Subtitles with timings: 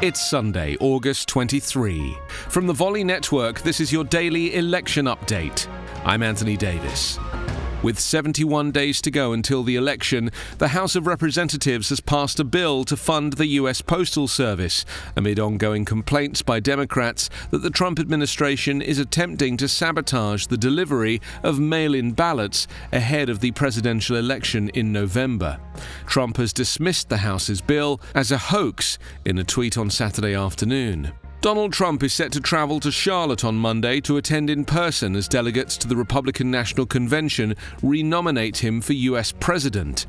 [0.00, 2.16] It's Sunday, August 23.
[2.48, 5.66] From the Volley Network, this is your daily election update.
[6.04, 7.18] I'm Anthony Davis.
[7.80, 12.44] With 71 days to go until the election, the House of Representatives has passed a
[12.44, 13.82] bill to fund the U.S.
[13.82, 14.84] Postal Service,
[15.14, 21.20] amid ongoing complaints by Democrats that the Trump administration is attempting to sabotage the delivery
[21.44, 25.60] of mail in ballots ahead of the presidential election in November.
[26.04, 31.12] Trump has dismissed the House's bill as a hoax in a tweet on Saturday afternoon.
[31.40, 35.28] Donald Trump is set to travel to Charlotte on Monday to attend in person as
[35.28, 39.30] delegates to the Republican National Convention renominate him for U.S.
[39.30, 40.06] President.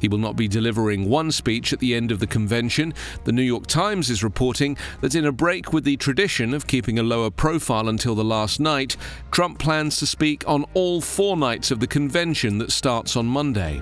[0.00, 2.94] He will not be delivering one speech at the end of the convention.
[3.22, 6.98] The New York Times is reporting that in a break with the tradition of keeping
[6.98, 8.96] a lower profile until the last night,
[9.30, 13.80] Trump plans to speak on all four nights of the convention that starts on Monday.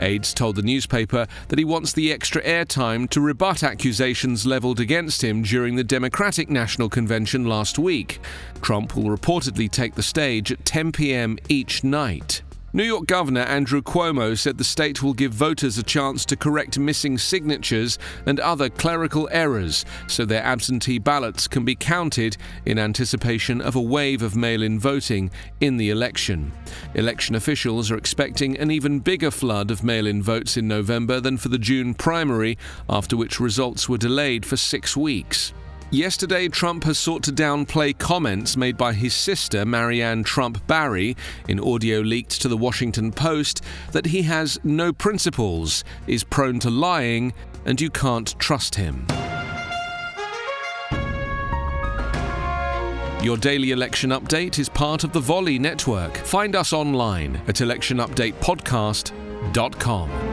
[0.00, 5.22] Aides told the newspaper that he wants the extra airtime to rebut accusations leveled against
[5.22, 8.20] him during the Democratic National Convention last week.
[8.62, 11.38] Trump will reportedly take the stage at 10 p.m.
[11.48, 12.42] each night.
[12.74, 16.78] New York Governor Andrew Cuomo said the state will give voters a chance to correct
[16.78, 23.60] missing signatures and other clerical errors so their absentee ballots can be counted in anticipation
[23.60, 26.50] of a wave of mail in voting in the election.
[26.94, 31.36] Election officials are expecting an even bigger flood of mail in votes in November than
[31.36, 32.56] for the June primary,
[32.88, 35.52] after which results were delayed for six weeks.
[35.92, 41.14] Yesterday, Trump has sought to downplay comments made by his sister, Maryanne Trump Barry,
[41.48, 46.70] in audio leaked to the Washington Post that he has no principles, is prone to
[46.70, 47.34] lying,
[47.66, 49.06] and you can't trust him.
[53.22, 56.16] Your daily election update is part of the Volley Network.
[56.16, 60.31] Find us online at electionupdatepodcast.com.